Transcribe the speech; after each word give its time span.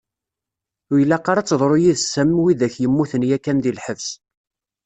Ur 0.91 0.97
ilaq 1.03 1.25
ara 1.31 1.39
ad 1.41 1.47
teḍru 1.47 1.77
yid-s 1.83 2.13
am 2.21 2.31
widak 2.43 2.75
yemmuten 2.81 3.27
yakan 3.29 3.57
di 3.63 3.71
lḥebs. 3.77 4.07